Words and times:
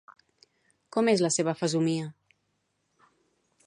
Com 0.97 1.11
és 1.13 1.23
la 1.27 1.31
seva 1.37 1.55
fesomia? 1.61 2.11